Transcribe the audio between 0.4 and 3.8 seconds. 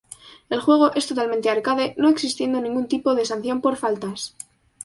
El juego es totalmente arcade no existiendo ningún tipo de sanción por